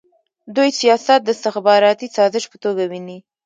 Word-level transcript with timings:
دوی 0.55 0.69
سیاست 0.81 1.19
د 1.23 1.29
استخباراتي 1.35 2.07
سازش 2.17 2.43
په 2.51 2.57
توګه 2.63 2.83
ویني. 2.91 3.17